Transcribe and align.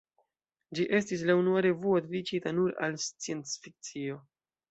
Ĝi 0.77 0.85
estis 0.99 1.25
la 1.29 1.33
unua 1.41 1.61
revuo 1.65 2.01
dediĉita 2.05 2.55
nur 2.61 2.73
al 2.87 2.99
sciencfikcio. 3.05 4.19